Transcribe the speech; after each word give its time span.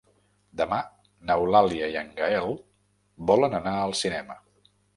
Demà 0.61 0.77
n'Eulàlia 1.31 1.91
i 1.95 1.99
en 2.03 2.09
Gaël 2.21 2.51
volen 3.33 3.57
anar 3.61 3.77
al 3.87 3.97
cinema. 4.05 4.43